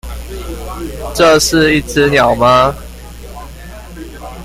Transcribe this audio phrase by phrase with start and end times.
[1.13, 2.73] 這是一隻鳥嗎？